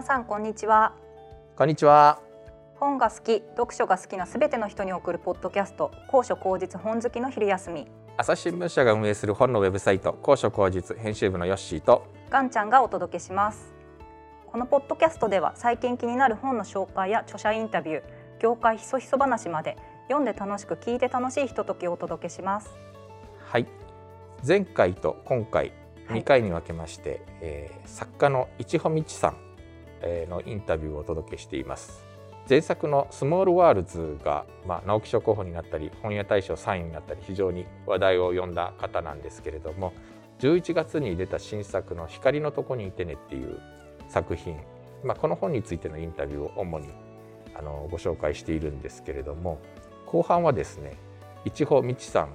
[0.00, 0.94] 皆さんこんにちは。
[1.56, 2.22] こんにちは。
[2.76, 7.86] 本が好き読書が好きなすべての人に送るポッドキャスト高所高実本好きの昼休み。
[8.16, 13.74] 朝日新聞社が運営する本のウェブサイト高所高実編集部のヨッシーとガンちゃんがお届けします。
[14.46, 18.02] このポッドキャストでは最近気になる本の紹介や著者インタビュー
[18.40, 19.76] 業界ひそひそ話まで
[20.08, 22.70] 読んで楽しく聞いて楽しいひとときをお届けします。
[23.44, 23.66] はい。
[24.48, 25.74] 前回と今回
[26.08, 29.49] 2回に分けまして、はい、えー、作家の市穂道さん
[30.02, 32.10] のインタビューをお届けしています。
[32.48, 39.92] 前作の「スモールワールズが」まあ、直木賞候補になったり本屋大賞3位になったり非常に話題を呼んだ方なんですけれども
[40.40, 43.60] 11月に出た新作の「光のとこにいてね」っていう
[44.08, 44.56] 作品、
[45.04, 46.88] まあ、この本についてのインタビューを主に
[47.54, 49.58] あのご紹介しているんですけれども
[50.06, 50.96] 後半はですね
[51.44, 52.30] 市穂道さん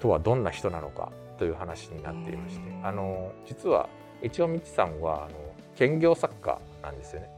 [0.00, 3.88] とはどんな人なのかという話になっていましてあの実は
[4.22, 5.34] 市穂道さんはあの
[5.76, 7.30] 兼業作家なんですよね。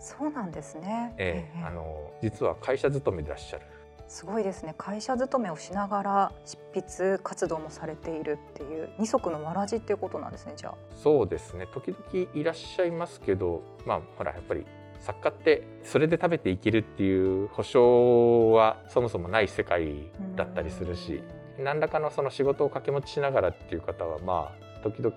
[0.00, 1.14] そうなんですね。
[1.16, 3.64] ええー、あの実は会社勤めでいらっしゃる。
[4.06, 4.74] すごいですね。
[4.76, 10.52] 会社勤めをしながら執筆活動もされているっていう二足のわらじっていうことなんですね。
[10.56, 10.74] じゃあ。
[10.94, 11.66] そうですね。
[11.72, 14.66] 時々いらっしゃいますけど、まあほらやっぱり
[15.00, 21.22] 作家ってそれで食べていけるっていう保証はそもそもない世界だったりするし、
[21.58, 25.16] 何らかのその仕事を掛け持ちしながらっていう方はまあ時々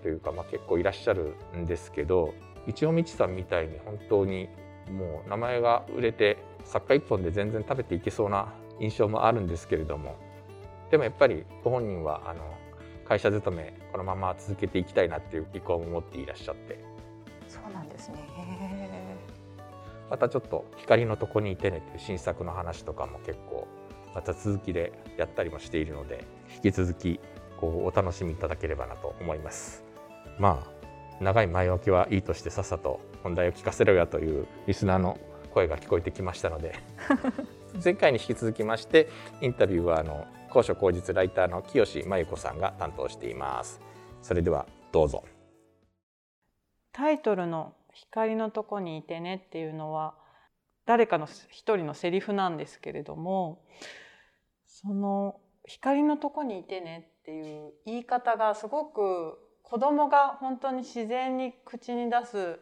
[0.00, 2.34] というかまあ結構いらっしゃるんですけど
[2.66, 4.48] 一応道さんみたいに本当に
[4.90, 10.16] もう名前が売れて作家一本で全然食べていけそうな印象もあるんですけれども。
[10.90, 12.40] でもやっぱりご本人はあの
[13.06, 16.78] 会社勤めこのまま続けていきたいなっていう意向を持っていらっしゃって。
[17.46, 18.18] そうなんですね。
[20.10, 23.66] またちょっと「光のとこにいてね」っていう新作の話とかも結構
[24.14, 27.20] また続きでやったりもしているので引き続き
[27.60, 29.84] こうお楽しみいただければなと思います。
[30.38, 30.77] まあ
[31.20, 35.18] 長い前置きはいいとしてさっさと本題を聞かせろよというリスナーの
[35.52, 36.74] 声が聞こえてきましたので
[37.82, 39.08] 前回に引き続きまして
[39.40, 43.80] インタビューはあの高所高実ライターの清真由子さんが担当しています。
[44.22, 45.24] それではどうぞ。
[46.92, 50.14] タイトルの光のとこにいてねっていうのは
[50.86, 53.62] 誰かの一人のセリフなんですけれども
[54.66, 59.38] その光のとこにいてねっていう言い方がすごく
[59.70, 62.58] 子供が本当に自然に口に出す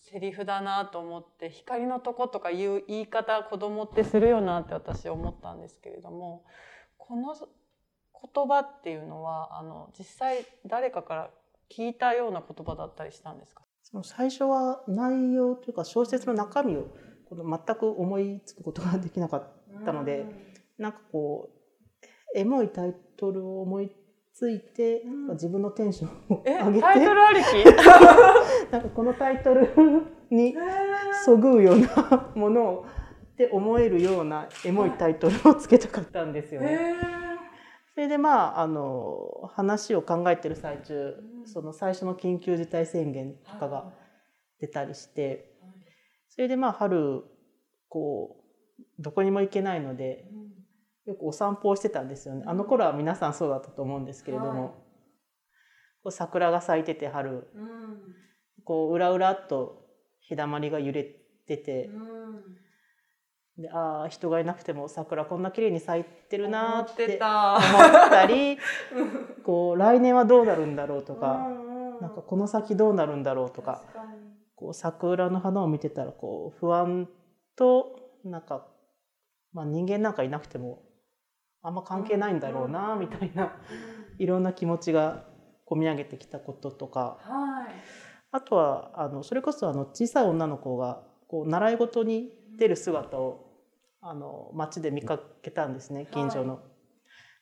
[0.00, 6.44] セリフだなと思って光のとことかいう言い方子供ってするよなって私思ったんですけれども
[6.98, 11.30] この言葉っていうのはあの実際誰かから
[11.74, 13.62] 聞いたような言葉だったりしたんですか？
[13.82, 16.88] その最初は内容というか小説の中身を
[17.28, 19.52] この全く思いつくことができなかっ
[19.84, 20.32] たので、ん、
[20.78, 21.50] なんかこ
[22.34, 23.90] うエモいタイトルを思い
[24.36, 26.80] ついて、うん、自分のテンションを上げて。
[26.82, 27.64] タイトルありき？
[28.70, 29.66] なんかこのタイトル
[30.28, 30.54] に
[31.24, 32.84] そぐうようなものを
[33.32, 36.94] って思えるようなエモいタイトルをつけたかったんですよね。
[37.94, 41.14] それでまああの話を考えてる最中、
[41.46, 43.94] その最初の緊急事態宣言とかが
[44.60, 45.50] 出たりして、
[46.28, 47.24] それでまあ春
[47.88, 48.36] こ
[48.78, 50.28] うどこにも行けないので、
[51.06, 52.42] よくお散歩をしてたんですよね。
[52.46, 54.74] あの頃は皆さんそうだったと思うんですけれども、はい、こ
[56.06, 57.98] う桜が咲いてて春、うん、
[58.64, 59.86] こう裏裏っと
[60.20, 61.90] 日だまりが揺れてて、
[63.56, 68.26] うん、でああ人がいなくても桜こんな綺麗に咲いてるなって思った。
[68.26, 68.58] り
[69.44, 73.84] こう来年はどうなるんだろうとか、うん、なんかこの先どうなるんだろうとか
[74.56, 77.08] こう桜の花を見てたらこう不安
[77.54, 78.66] となんか、
[79.52, 80.82] まあ、人間なんかいなくても
[81.66, 83.58] あんま関係ないんだろうなみたいな
[84.18, 85.24] いろんな気持ちが
[85.66, 87.74] 込み上げてきたこととか、はい、
[88.30, 93.50] あとはあのそれこそあの小さい女の子がこう習い事に出る姿を
[94.00, 96.54] あの街で見かけたんですね近所の。
[96.54, 96.62] はい、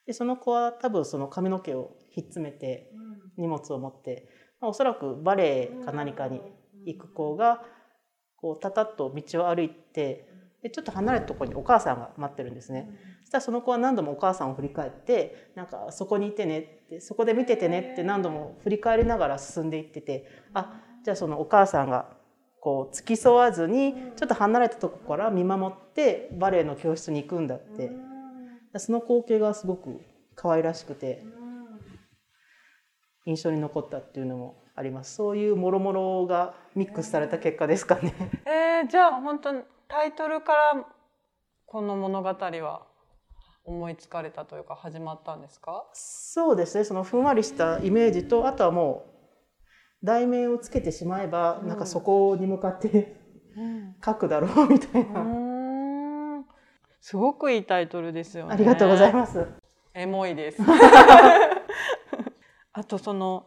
[0.07, 2.91] でその子は多分その髪の毛をひっつめて
[3.37, 6.41] 荷物を持って、まあ、おそらくバレエか何かに
[6.87, 7.63] 行く子が
[8.37, 10.27] こうたたっと道を歩いて
[10.63, 13.14] でちょっと離れたところにお母さんが待ってるんですね。
[13.35, 22.17] たらその子は何度もお母さんを振り返ってなんかそこにいてねってそこで見ててねって何度も振り返りながら進んでいっててあじゃあそのお母さんが
[22.61, 28.15] こう付き添わずにちょっと離れたとこから見守ってバレエの教室に行くんだって。
[28.79, 30.01] その光景がすごく
[30.35, 31.25] 可愛らしくて
[33.27, 35.15] 印象に残ったっていうのもあります。
[35.15, 38.13] そういうもろもろがミックスされた結果ですかね。
[38.45, 39.53] えー、じゃあ本当
[39.89, 40.85] タイトルから
[41.67, 42.87] この物語は
[43.65, 45.87] 思いつかれたというか始まったんですか？
[45.95, 46.85] そうですね。
[46.85, 49.07] そのふんわりしたイメージとあとはも
[50.03, 51.69] う題名をつけてしまえば、うん。
[51.69, 53.17] なんかそこに向かって
[53.57, 53.95] うん。
[54.05, 56.45] 書くだろうみたいうな、
[57.01, 58.53] すごくいいタイトルですよね。
[58.53, 59.47] ありがとうございます。
[59.95, 60.61] エモいです。
[62.73, 63.47] あとその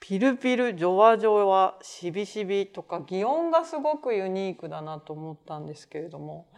[0.00, 6.48] ピルピルジョワジョワしびしびとか擬音がすごくユニークだなと思ったんですけれども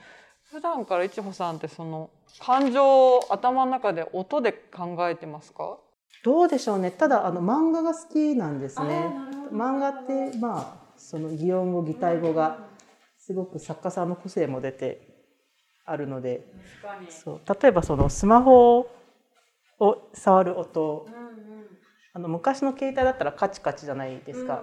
[0.55, 5.79] 普段からいちほさんってその感情を頭の中で音で考えてますか？
[6.23, 6.93] どうでしょうね。
[6.93, 9.17] ただあの漫画が好きなんですね。
[9.53, 12.69] 漫画ってまあその擬音語擬態語が
[13.19, 15.01] すごく作家さんの個性も出て
[15.85, 16.47] あるので、
[16.83, 17.11] 確かに。
[17.11, 17.41] そう。
[17.61, 18.87] 例えばそのスマホ
[19.81, 21.09] を触る音、
[22.13, 24.63] あの昔の携帯だったらカチカチじゃないですか。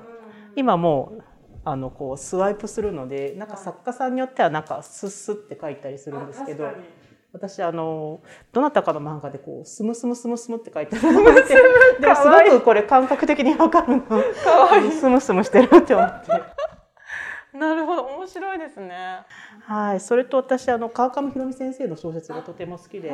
[0.56, 1.24] 今もう
[1.64, 6.70] あのこうスワイプするので、なんか作家さんによってはなんかスッスって書いたりするんですけど。
[7.34, 8.22] 私あの
[8.52, 11.56] どなたかの漫画でこうスムスムスムスムって書いてあるのを見て
[12.02, 14.02] でもすごくこれ感覚的にわかるの。
[14.02, 14.92] かわいい。
[14.92, 16.28] スムスムしてるって思って。
[17.58, 19.20] なるほど面白いですね。
[19.64, 23.12] はいそれと私あの川上弘美先生の小説がとても好きで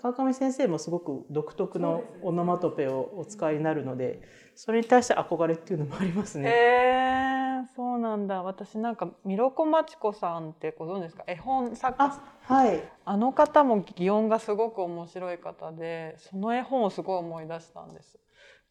[0.00, 4.22] 川上先生もすごく独特のオノマトペをお使いになるので
[4.54, 6.48] それに対して憧れっていうのもありますね。
[6.48, 8.42] えー、そうなんだ。
[8.42, 11.24] 私なんかミロコマチコさんってご存知ですか？
[11.26, 12.04] 絵本作家。
[12.04, 12.82] あはい。
[13.04, 18.18] あの方も擬音がすごく面白い方でその絵本をすごい思い出したんです。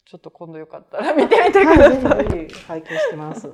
[0.06, 2.28] ちょっと今度よかったら見てみてください。
[2.30, 3.50] ぜひぜひ拝見してます。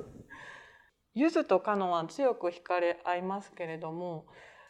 [1.14, 4.26] ゆずとカノは強く惹かれ合いますけれども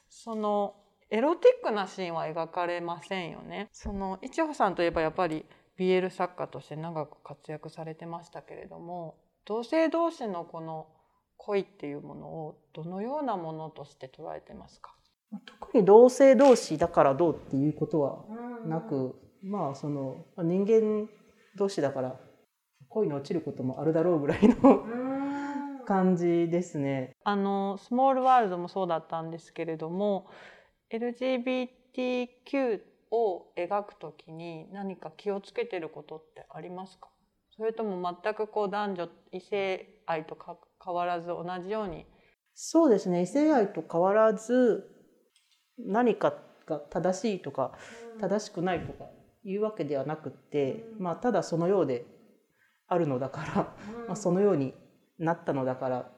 [0.09, 0.77] その
[1.11, 3.69] エロティックなシーンは描かれませんよね。
[3.73, 5.45] そのいちほさんといえばやっぱり
[5.79, 10.87] BL 作家として長く活躍されてましたけれども同性同士のこの
[11.37, 14.95] 恋っていうものをどのようなものとして捉えてますか？
[15.47, 18.25] 特に同性同士だからどうっていうことは
[18.67, 21.09] なく、まあその人間
[21.57, 22.19] 同士だから
[22.89, 24.85] 恋に落ちることもあるだろうぐらいの
[25.87, 27.13] 感じですね。
[27.25, 30.27] あのスモールワールドもそうだったんですけれども
[30.91, 32.81] LGBTQ
[33.11, 37.09] を描くときに何か気をつけてることってありますか？
[37.57, 42.07] それとも全くこう男女異性愛とか変わらず同じように？
[42.55, 43.23] そうですね。
[43.23, 44.91] 異性愛と変わらず
[45.79, 46.35] 何か
[46.67, 47.73] が正しいとか
[48.21, 49.07] 正しくないとか
[49.45, 52.05] いうわけではなくって、まあ、ただそのようで
[52.89, 53.55] あるのだから、
[54.07, 54.75] まあ、そのように
[55.19, 56.11] なったのだから、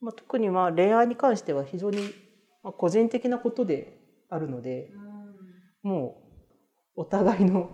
[0.00, 1.98] まあ、特にまあ恋愛に関しては非常に
[2.62, 3.98] まあ個人的なことで
[4.28, 4.90] あるので、
[5.86, 6.20] も
[6.96, 7.70] うお互いの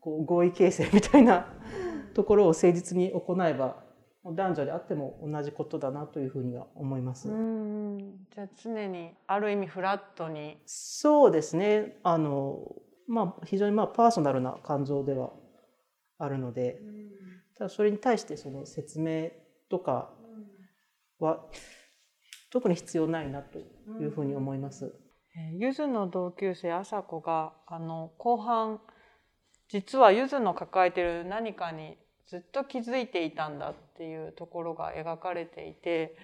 [0.00, 1.46] こう合意形成みたいな
[2.14, 3.84] ところを誠実に行えば
[4.24, 7.28] 男女であっても同じことだなというふうには思います。
[7.28, 12.74] うんじゃあ常にある意味フラットにそうですねあの、
[13.06, 15.32] まあ、非常にまあパーソナルな感情では
[16.16, 16.80] あるので
[17.58, 19.30] ただそれに対してその説明
[19.68, 20.10] とか
[21.18, 21.44] は
[22.50, 23.62] 特に必要ないなとい
[24.06, 24.94] うふうに思います。
[25.36, 28.80] えーゆずの同級生あさこがあの後半
[29.68, 31.96] 実はゆずの抱えてる何かに
[32.26, 36.16] ずっと気づいていたんだっていうところが描かれていて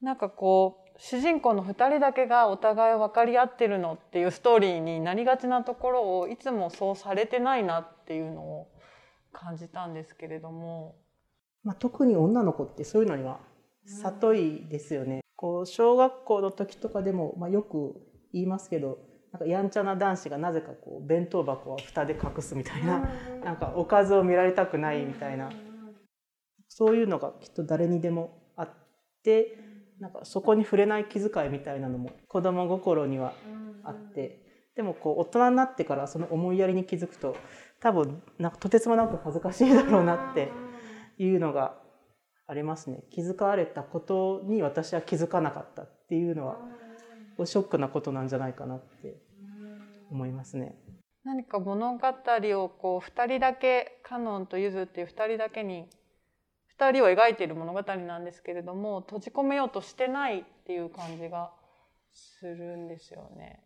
[0.00, 8.68] なんかこう主人公の2人だけがお互い分かり合ってるのっていうストーリーになりがちなところをいつもそうされてないなっていうのを
[9.32, 10.96] 感じたんですけれども。
[11.62, 13.38] まあ、特に女の子ってそういうのには
[13.84, 15.20] 里いですよね。
[15.36, 18.98] こう小学校の時とかでも、まあ、よく言いますけど
[19.32, 23.08] なんかやんちゃな男子がなぜかこう弁当箱は蓋で隠すみたいな
[23.44, 25.50] なんかおかずを見られたくないみたいな。
[26.70, 28.68] そういうのがきっと誰にでもあっ
[29.24, 29.58] て
[30.00, 33.32] なんかそこに触れない気遣いみたいなのも子供心には
[33.84, 34.44] あって。
[34.76, 37.34] でもこう大人になってからその思いやりに気づくと
[37.80, 40.52] 多分なんかとてつもなく恥ずかしいだろうなって
[41.18, 41.74] いうのが
[42.46, 43.02] ありますね。
[43.10, 46.58] 気遣われたことに私は気づかなかったっていうのは
[47.46, 49.16] ショックなことなんじゃないかなって
[50.10, 50.74] 思いますね。
[51.24, 55.86] 何か物語をこう2人だけカノンとユズっていう2人だけに
[56.78, 61.50] 2人を描いている物語なんですけれども閉じ込めようとしてないっていう感じが
[62.12, 63.62] するんですよね。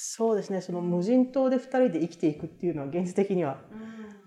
[0.00, 3.58] そうですねその無人島で2人で生きていくっていうのは現実的には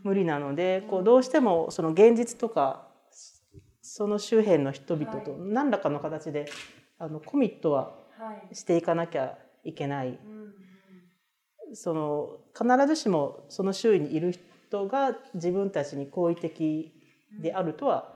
[0.03, 2.89] 無理なのでこうどうしてもその現実とか
[3.81, 6.45] その周辺の人々と何らかの形で
[6.99, 8.00] あのコミットは
[8.53, 10.19] していかなきゃいけない。
[11.73, 16.93] その必ずしもその周囲にいる人が自分たちに好意的
[17.41, 18.13] であるとは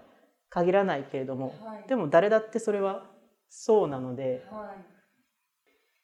[0.49, 1.55] 限らないけれども、
[1.87, 3.05] でも誰だってそれは
[3.49, 4.43] そうなので、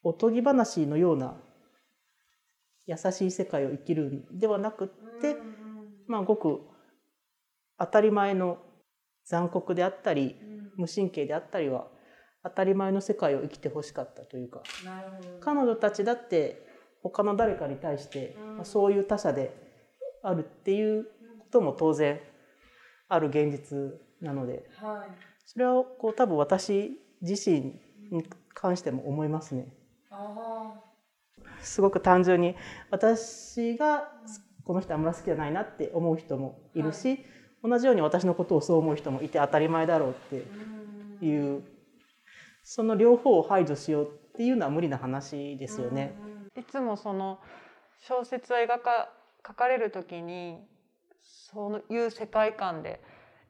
[0.04, 1.36] おとぎ話のような
[2.86, 4.88] 優しい世界を生きるんではなくっ
[5.22, 5.36] て、
[6.08, 6.62] まあごく
[7.78, 8.58] 当たり前の
[9.26, 10.36] 残酷であったり
[10.78, 11.88] 無神経であったりは
[12.44, 14.64] 当たり前の世界を生きてほしかったというか
[15.42, 16.66] 彼女たちだって
[17.04, 19.56] 他の誰かに対して、まあそういう他者で
[20.22, 21.10] あるっていうこ
[21.52, 22.20] とも当然
[23.10, 24.70] ある現実なので
[25.46, 27.80] それはこう多分私自身
[28.12, 29.68] に関しても思いますね。
[31.62, 32.56] すごく単純に
[32.90, 34.12] 私が
[34.64, 37.20] この人あんまり好きじゃないなって思う人もいるし、
[37.64, 40.14] 同じように私のことをそう思う人もいて当たり前だろうっ
[41.20, 41.64] ていう
[42.64, 46.16] その両方を排除しようっていうのは無理な話ですよね。
[46.58, 47.40] いつもその
[48.08, 49.10] 小説を描か
[49.46, 50.60] 書かれる時に
[51.22, 53.02] そういう世界観で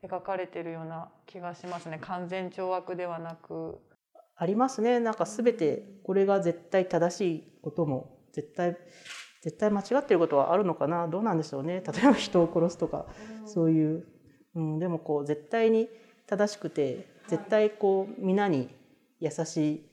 [0.03, 1.99] 描かれてるような気がしますね。
[2.01, 3.79] 完全懲悪ではなく。
[4.35, 4.99] ありますね。
[4.99, 8.75] なんか全てこれが絶対正しいことも絶対
[9.41, 11.07] 絶対間違ってることはあるのかな。
[11.07, 11.81] どうなんでしょうね。
[11.81, 13.07] 例えば人を殺すとか、
[13.45, 14.05] そういう、
[14.55, 15.89] うん、でもこう絶対に
[16.27, 18.69] 正しくて絶対こう皆に
[19.21, 19.85] 優しい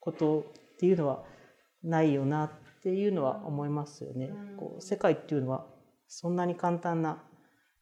[0.00, 1.22] ことっていうのは
[1.84, 2.50] ないよなっ
[2.82, 4.30] ていうのは思いますよね。
[4.58, 5.66] こう世界っていうのは
[6.08, 7.22] そんなに簡単な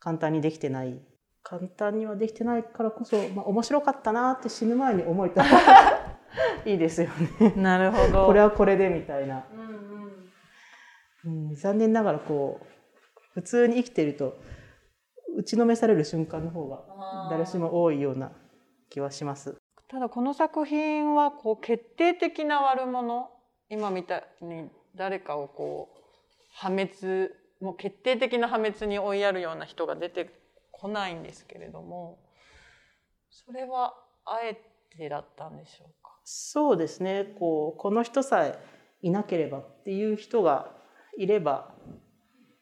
[0.00, 1.00] 簡単にできてない
[1.42, 5.48] 簡単にはできてないからこそ、 まあ、面白かったなって死ぬ前に思えたら
[6.66, 7.08] いいですよ
[7.40, 7.54] ね。
[7.56, 9.46] なるほどこれはこれでみたいな、
[11.24, 12.66] うん、残念ながらこう
[13.32, 14.36] 普通に生きてると
[15.36, 18.32] 打ちのめされる瞬間の方が誰しも多いような
[18.90, 19.57] 気はします。
[19.90, 23.30] ただこの作品はこう決定的な悪者
[23.70, 25.98] 今みたいに誰かをこう
[26.52, 27.30] 破滅
[27.60, 30.30] もう決定的な破滅に追いやるような人が出て
[30.70, 32.18] こないんですけれども
[33.30, 34.60] それはあえ
[34.96, 36.18] てだったんでしょうか？
[36.24, 37.34] そうですね。
[37.38, 38.58] こうこの人さえ
[39.00, 40.70] いなければっていう人が
[41.16, 41.74] いれば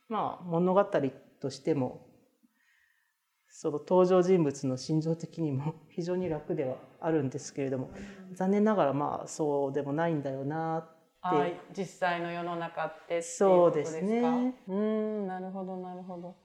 [0.09, 0.85] まあ物語
[1.41, 2.07] としても
[3.59, 7.89] その登場人物の心情的にも 非常に楽ではあるんですけれども
[8.33, 10.87] 残念ながらまあそうでもないんだよな
[11.23, 14.55] あー実際の世の中ってそうですね。
[14.69, 15.27] うーん。
[15.27, 16.37] なるほどなるほど。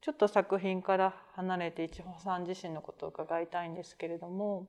[0.00, 4.66] ちょっと作品から離れて一穂さん自身のことを伺いたいんですけれども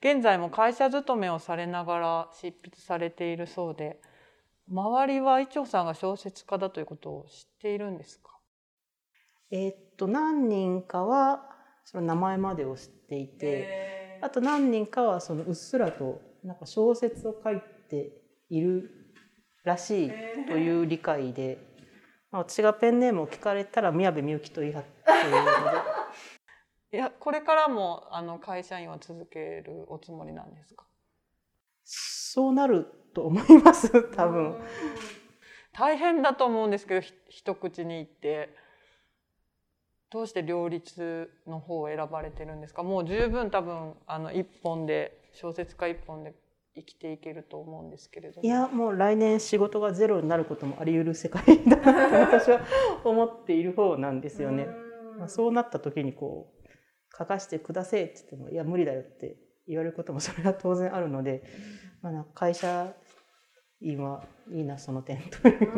[0.00, 4.00] 現在も会社勤めをされながら執筆されているそうで
[4.68, 8.32] 周りは一穂さんが小説家だということを知っているんですか？
[9.50, 11.44] えーっと何人かは
[11.84, 18.10] その名前までを知っていて、あと何人かはそのうっすらとなんか小説を書いて
[18.50, 18.90] いる
[19.62, 20.10] らしい
[20.48, 21.58] という理解で、
[22.32, 24.88] まあ、私がペンネームを聞かれたら宮部みゆきと言い張って
[25.28, 25.46] いるので。
[26.92, 30.86] いやこれからもあの会社員は続けるおつもりなんですか？
[31.84, 34.54] そうなると思います多分。
[35.72, 38.50] 大変だと思うんですけどひ一口に言って。
[40.08, 42.84] どうして両立の方を選ばれてるんですか？
[42.84, 46.32] もう十分多分あの一本で小説家一本で
[46.76, 48.42] 生きていけると思うんですけれども。
[48.42, 52.60] いやもう来年仕事がゼロになることもあり得る世界だな私は
[53.04, 54.68] 思っている方なんですよね。
[55.18, 56.68] まあ、そうなった時にこう
[57.18, 61.42] 書かせてくださいって言ってもいや無理だよって言われることもそれは当然あるので、
[62.00, 62.94] まあ、会社
[63.80, 65.68] 員はいいなその点という。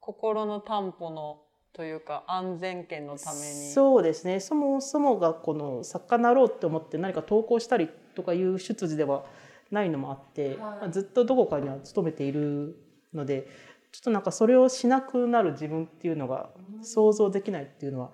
[0.00, 3.44] 心の担保のというか安全圏のために。
[3.72, 4.40] そうですね。
[4.40, 9.24] そもそもがこの作家になろうって思って何か投稿したりとかいう出自では
[9.70, 12.76] ないのもあって、まあずっとどこかには勤めている
[13.14, 13.46] ので
[13.92, 16.50] ちょっとなんかそれをしなくなる自分っていうのが
[16.82, 18.10] 想像できないっていうのは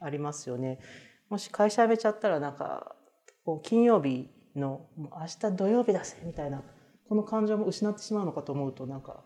[0.00, 0.78] ありますよね。
[1.28, 2.94] もし会社辞めちゃったらなんか
[3.44, 6.62] こう金曜日の明日土曜日だぜみたいな
[7.12, 9.22] この感情も失ってしまうのかと思うとなんか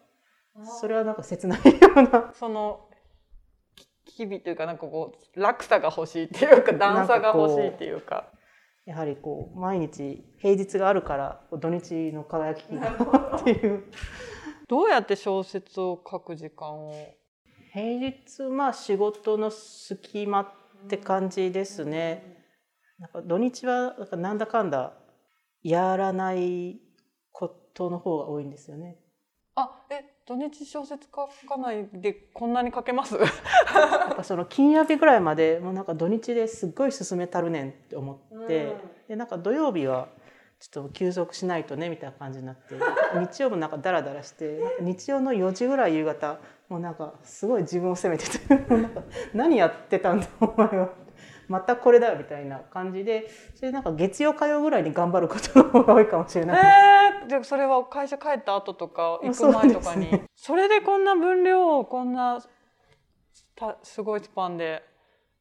[0.80, 2.32] それはなんか切ないような。
[2.34, 2.88] その
[4.04, 8.32] き日々というかなんかこう落差が欲しいっていうか 段差が欲しいっていうか。
[8.86, 13.84] やはりこう毎日平日があるから土日の輝きがっていう。
[14.66, 16.92] どうやって小説を書く時間を？
[17.72, 20.48] 平日まあ仕事の隙間っ
[20.88, 22.42] て感じですね。
[22.98, 24.94] なんか土日はなんだかんだ
[25.62, 26.80] やらない
[27.76, 28.96] ことの方が多いんですよね。
[29.54, 33.16] あえ土日小説書かないでこんなに書けます？
[33.18, 38.76] なんかその金曜日ぐらいまでもうなんか土日ですっごい進めたるねんって思って、
[39.08, 40.08] でなんか土曜日は
[40.58, 42.74] ちょっと休息しないとねみたいな感じになって
[43.14, 49.02] 日曜もなんかダラダラして日曜の4時ぐらい夕方もうなんかすごい自分を責めてて もうなんか
[49.34, 50.90] 何やってたんだお前は
[51.48, 56.56] またこれだみたいな感じでそれなんか月曜火曜ぐらいに頑張ることの方が多いかもしれない。
[56.56, 56.68] です。
[57.32, 60.06] えー、でそれは会社帰った後とか行く前とかに。
[60.06, 62.42] そ,、ね、それでこんな分量をこんな
[63.54, 64.82] たすごいスパンで。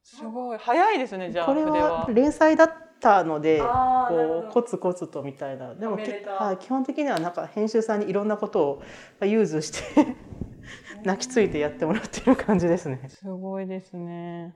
[0.03, 0.57] すごい。
[0.57, 5.73] 早いですねじゃあこれは連載だったのでこうコツコツとみたいな。
[5.73, 8.83] でもはい、基本的にはなんか編集さんにいろんなことを
[9.25, 10.15] 融通して
[11.03, 13.01] 泣きついてやってもらってる感じですね。
[13.09, 14.53] すごいですね。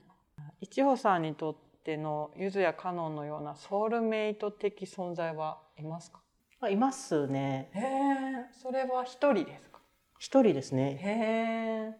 [0.62, 6.22] 一穂さんにとってのゆずやカノンのようなソウルメイト的存在はいますか？
[6.62, 7.70] あいますね。
[7.74, 9.80] へえ、それは一人ですか？
[10.20, 11.00] 一人ですね。
[11.02, 11.96] へえ。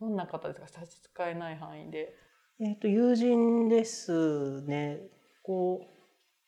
[0.00, 0.68] どんな方ですか？
[0.68, 2.14] 差し支えない範囲で。
[2.60, 5.00] えっ、ー、と友人ですね。
[5.42, 5.86] こう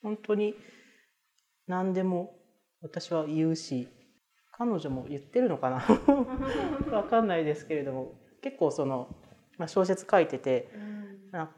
[0.02, 0.54] 本当に
[1.66, 2.36] 何でも
[2.82, 3.88] 私は言うし
[4.52, 5.80] 彼女も言ってるのかな？
[6.90, 9.08] 分かんないですけれども結構その、
[9.58, 10.95] まあ、小説書いてて、うん、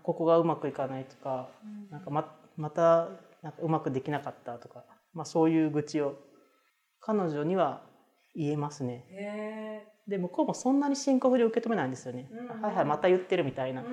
[0.03, 3.09] ここがうまくいかないとか、うん、なんかままた
[3.43, 6.17] なんかうまくできなかったとか、まあ、そういう愚痴を
[7.01, 7.83] 彼女には
[8.35, 9.85] 言えますね。
[10.09, 12.29] で向こうもそんなに深刻に受け止めないんですよね。
[12.33, 13.85] うん、はいはいまた言ってるみたいな。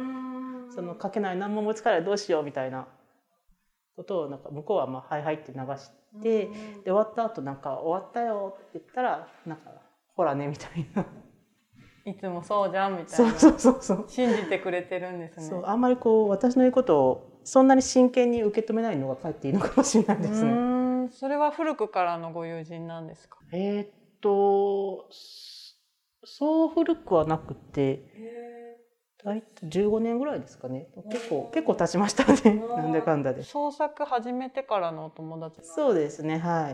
[0.75, 2.87] その書けない何も思いつかないどうしようみたいな
[3.95, 6.51] ことをなんか向こうはまあはいはいって流して、で
[6.85, 9.71] 終わった後なんか終わったよって言ったらなんか
[10.15, 11.05] ほらねみたいな。
[12.05, 13.31] いつもそうじゃんみたいな。
[13.33, 15.45] そうそうそう信じてくれてるんですね。
[15.47, 21.09] そうあんまりこう私の言うことをそんなに真剣に受け止めないのがかえっていいのかもしれないですね。
[21.11, 23.37] それは古くからのご友人なんですか？
[23.51, 23.89] えー、っ
[24.21, 25.07] と
[26.23, 28.03] そう古くはなくて
[29.23, 30.87] 大体15年ぐらいですかね。
[31.11, 32.55] 結構結構経ちましたね。
[32.67, 33.41] なんでかんだで。
[33.41, 35.59] 創作始めてからのお友達。
[35.67, 36.69] そうですねは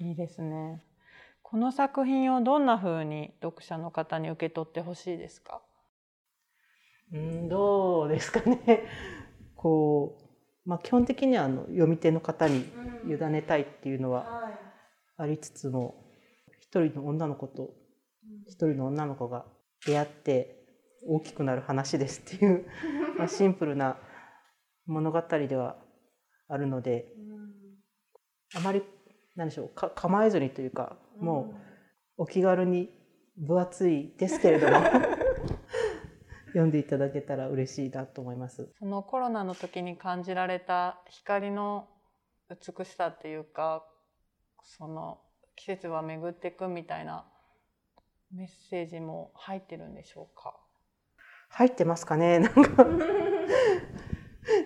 [0.00, 0.04] い。
[0.04, 0.82] いいですね
[1.48, 5.62] この作品をどんなふうに読者の方に受け取ってほしいですか？
[7.12, 8.82] うんどうですかね。
[9.54, 10.18] こ
[10.66, 12.64] う、まあ、基本的にはあの読み手の方に
[13.04, 14.50] 委ねたいっていうのは
[15.16, 15.94] ありつつも
[16.58, 17.70] 一人の女の子と
[18.48, 19.46] 一人の女の子が
[19.86, 20.66] 出会って
[21.06, 22.66] 大きくなる話ですっていう
[23.18, 24.00] まあシンプルな
[24.86, 25.78] 物語では
[26.48, 27.06] あるので
[28.56, 28.82] あまり
[29.36, 31.54] 何でしょうか構えずにというかも
[32.18, 32.90] うお気軽に
[33.36, 34.76] 分厚いですけれども。
[36.56, 38.72] 読んでいただけたら嬉しいなと思います。
[38.78, 41.86] そのコロナの時に感じられた光の
[42.48, 43.84] 美しさっていうか
[44.62, 45.20] その
[45.54, 47.26] 季節は巡っていくみたいな
[48.32, 50.58] メッセージも入ってるんでしょうか？
[51.50, 52.38] 入ってますかね？
[52.40, 52.86] なんか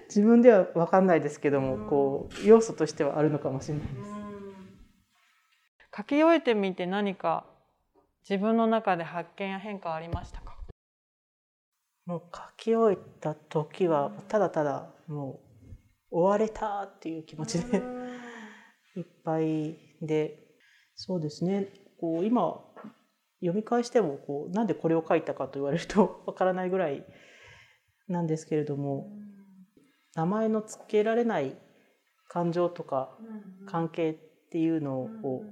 [0.06, 4.19] 自分では分かんないですけども、こう要素としてはあるのかもしれないです。
[5.96, 7.46] 書き終えてみて何か
[8.29, 10.57] 自分の中で発見や変化ありましたか？
[12.07, 15.40] もう書き終えた時はただただも
[16.11, 17.79] う終われたっていう気持ちで
[18.96, 20.46] いっぱいで
[20.94, 21.68] そうですね。
[22.00, 22.64] こう今
[23.40, 27.05] 読み返してもこうなんでこれを書いたかと言われると わからないぐらい
[28.09, 29.11] なんですけれども
[30.14, 31.57] 名前の付けられない
[32.29, 33.16] 感情とか
[33.66, 34.14] 関係っ
[34.50, 35.42] ていうのを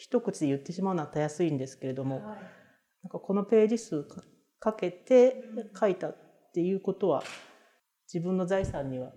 [0.00, 2.20] 一口で言ってしまうのはたやすいんですけれども、
[3.02, 4.06] なんかこのページ数
[4.58, 5.44] かけて
[5.78, 6.16] 書いたっ
[6.54, 7.22] ていうことは
[8.12, 9.12] 自分の財産には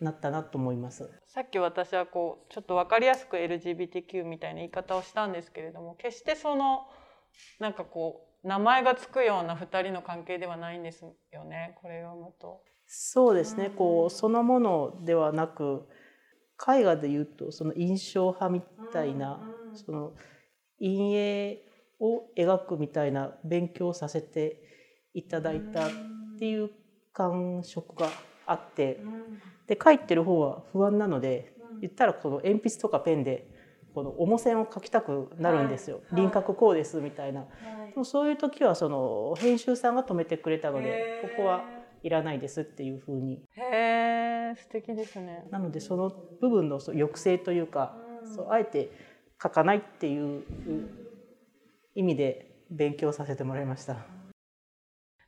[0.00, 1.08] なったなと思います。
[1.28, 6.88] さっき私はこうちょっと分かりやすく LGBTQ みたいな言い方をしたんですけれども決してその
[7.60, 11.76] なんかこう名前がつくような2人の関係ではないんですよね。
[11.80, 12.60] これ読むと。
[12.88, 15.86] そうですね、うん、こうそのものではなく
[16.66, 19.40] 絵画でいうとその印象派みたいな、
[19.78, 20.12] その
[20.80, 21.68] 陰影
[22.00, 24.62] を描くみたいな勉強させて
[25.14, 25.90] いただいたっ
[26.38, 26.70] ていう
[27.12, 28.08] 感触が
[28.46, 29.00] あって、
[29.66, 33.48] で書いてる方は不安なので言ったらこの鉛筆とかペンで
[33.94, 37.46] この重線を書きたくなるんですよ、はい、輪郭こうですみたいな、は
[37.88, 41.64] い、でもそういう時はその編集さんが止めてくれたのでここは
[42.02, 43.42] いらないですっていうふうに。
[43.56, 45.46] へえ素敵ですね。
[45.50, 46.10] なのでその
[46.40, 48.90] 部分の抑制というか、うん、そうあえて
[49.40, 50.42] 書かないっていう
[51.94, 53.96] 意味で勉強させてもらいました。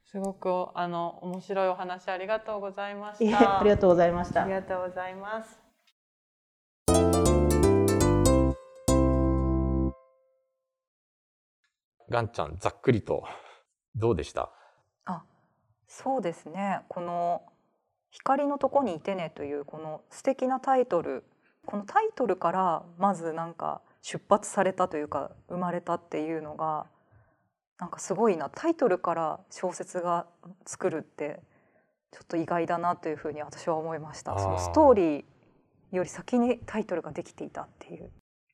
[0.04, 3.60] すごくあの面白いお話ありがとうございました。
[3.60, 4.42] ありがとうございました。
[4.42, 5.60] ありがとうございます。
[12.08, 13.22] ガンちゃんざっくりと
[13.94, 14.50] どうでした？
[15.04, 15.22] あ
[15.86, 17.42] そうですねこの
[18.10, 21.22] 「光のとこにいてね」というこの素敵なタイトル
[21.66, 26.86] このタイトルからまずなんか出発されたというか生まれたっていうのが
[27.78, 28.50] なんかすごいな。
[28.54, 30.26] タイトルから小説が
[30.66, 31.40] 作るって
[32.12, 34.38] ちょっと意外だなというふうに私は思いました。
[34.38, 35.24] そのストーリー
[35.92, 38.10] より先にタイトルができていたっていう。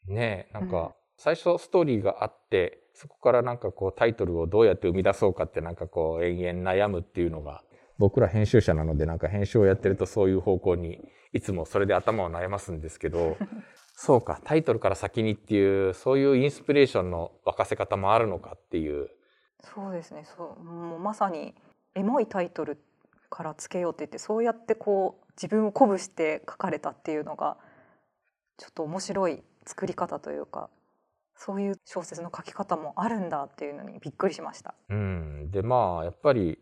[0.06, 0.70] ねえなんうん。
[0.70, 7.62] か最初ストーリーがあってそこからなんかこうタイトルをどうやって生み出そうかってなんかこう延々悩むっていうのが
[7.98, 11.00] 僕ら編集者なのでなんか編集をやってるとそういう方向に
[11.32, 13.36] いつもそれで頭を悩ますんですけど
[13.96, 19.08] そうかタイトルから先にっていうそういうインスピレーションの沸かせ方もあるのかっていう。
[19.60, 20.24] そうですね。
[20.36, 21.54] そうもうまさに
[21.94, 22.78] エモいタイトル
[23.30, 27.56] からつけようって言ってそうやってこう自分を鼓舞して書かれたっていうのが
[28.58, 30.68] ちょっと面白い作り方というか
[31.34, 34.74] そういう小説の書き方もあるんだっていうのにびっくりしました。
[34.90, 36.58] うん、でまあやっぱり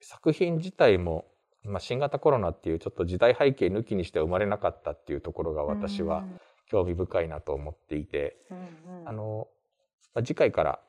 [0.00, 1.26] 作品自体も、
[1.64, 6.24] まあ、新型コロナっていうちょっと時代背景抜きにしては生まれなかったっていうところが私は
[6.68, 9.00] 興味深いなと思っていて、うんうん。
[9.00, 9.48] うんあの
[10.14, 10.80] まあ次回から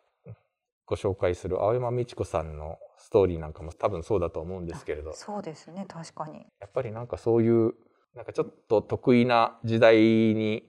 [0.85, 6.47] ご紹介する青山美智子さんのストーリーなんかも多分そうだと思うんですけれどそうですね確かに。
[6.59, 7.73] やっぱりなんかそういう
[8.15, 10.63] なんかちょっと得意な時代に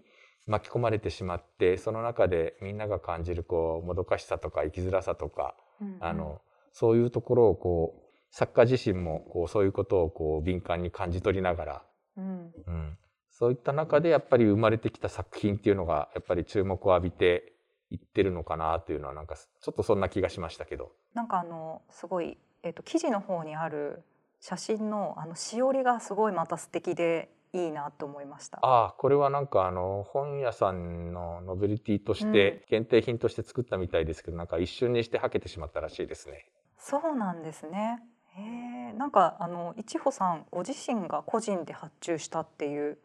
[0.47, 5.97] 巻き込まれてしまってその中でみんなが感じるこうもどかしさとか生きづらさとかうんうん。
[6.01, 6.43] あの
[6.73, 11.83] そういうところをこう作家自身もこうそういうことをこう敏感に感じ取りながら、
[12.17, 12.53] うん。
[12.67, 12.99] うん、
[13.41, 17.55] そういった中でやっぱり生まれてきた作品っていうのがやっぱり注目を浴びて
[17.91, 20.93] いってるのかなというのはなんかちょっとそんな気がしましたけど。
[21.15, 24.03] なんかあのすごい、えっと記事の方にある
[24.41, 28.59] 写真のあのしおりがすごいまた素敵でいいなと思いました。
[28.61, 36.47] ああこれはなんかあの本屋さんのノベルティとして限定品として作ったみたいですけど、なんか一瞬にしてはけてしまったらしいですね。
[36.77, 38.03] そうなんですね。
[38.37, 42.99] へえ、なんかあのいちほさんご自身が個人で発注したっていう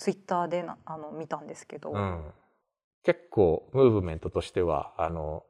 [0.00, 2.24] ツイッターでなあの見たんですけど、うん、
[3.04, 5.44] 結構ムーブメントとしてはあの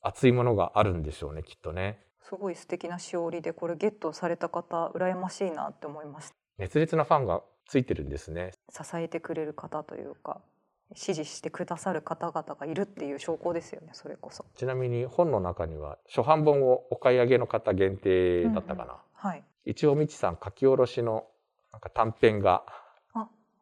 [0.00, 2.00] 熱いものがあるんでしょうねきっとね。
[2.22, 6.34] すごい素敵なしおりでこれゲットされた方羨ましいなって思いました。
[6.56, 8.52] 熱烈なファンがついてるんですね。
[8.70, 10.40] 支えてくれる方というか
[10.94, 14.46] 支持してくださる方々がいるっていう証拠ですよねそれこそ。
[14.56, 18.96] ちなみに本の中には初版本をお買い上げの方限定だったかな。
[19.12, 19.44] はい。
[19.66, 21.26] 一応みちさん書き下ろしの
[21.70, 22.64] なんか短編が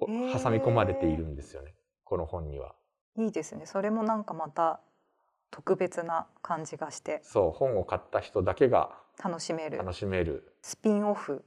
[0.07, 1.75] 挟み込まれているんですよね。
[2.05, 2.75] この本には。
[3.17, 3.67] いいですね。
[3.67, 4.81] それもなんかまた
[5.51, 8.91] 特別な感じがしてそう本を買った人だけが
[9.23, 10.55] 楽しめる楽しめる。
[10.63, 11.45] スピンオフ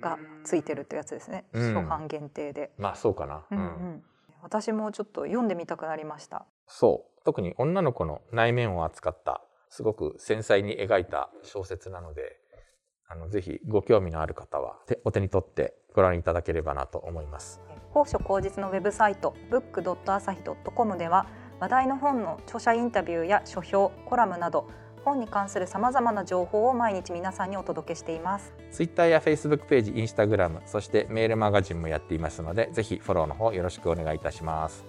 [0.00, 1.44] がついてるってやつですね。
[1.52, 2.70] うん初版限定で。
[2.78, 3.44] まあそうかな。
[3.50, 4.04] うんうん。
[4.42, 6.46] 私もちょっと読んでみたくなりました。
[6.66, 12.38] そう特に女の子の内面を扱ったすごく繊細に描いた小説なので
[13.08, 17.60] あのぜひご興味のある方は手お手に取ってご覧いただければなと思います。
[17.92, 21.26] 高所後日のウェブサイト book.asahi.com では
[21.60, 24.66] 話題の本の著者インタビューや書評コラムなど
[25.04, 28.52] 本に関するさまざまな情報を毎日皆さんにお届けしています。
[28.70, 34.84] Twitter や Facebook ページ、Instagram、そしてメールマガジンもやっていますのでぜひフォローの方よろしくお願いいたします。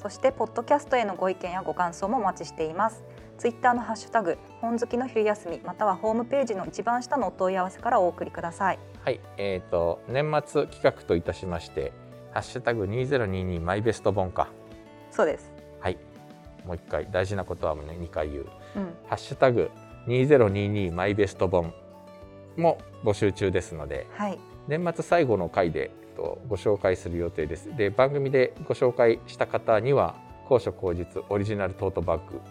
[0.00, 3.04] そしてポッドキャストへのご意見やご感想もお待ちしています。
[3.38, 8.78] ツイッターのハッシュタグ本好きの昼休みまたはホームページの一番下のお問い合わせからお送りください。
[9.04, 11.92] はい、えー、と年末企画といたしまして
[12.36, 14.48] 「ハッシュタグ #2022 マイベスト本か」
[15.10, 15.50] そうです。
[15.80, 15.96] はい
[16.66, 18.46] もう一回大事なことはね2回言う
[18.76, 18.94] うん。
[19.08, 19.70] 「ハッシュタグ
[20.06, 21.72] #2022 マイベスト本」
[22.58, 24.38] も募集中ですのではい。
[24.68, 27.74] 年末最後の回でとご紹介する予定です。
[27.74, 30.14] で番組でご紹介した方には
[30.46, 32.42] 高所高実オリジナルトートバッグ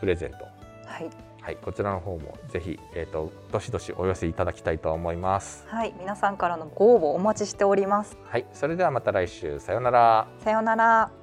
[0.00, 0.38] プレゼント
[0.84, 1.31] はい。
[1.42, 5.64] はいこちらの方もぜひえっ、とどしどしお寄せいただきたいと思います。
[5.66, 5.92] はい。
[5.98, 8.16] 皆さんからのご応募お待ちしております。
[8.24, 10.28] はいそれではまた来週さようなら。
[10.38, 11.21] さようなら。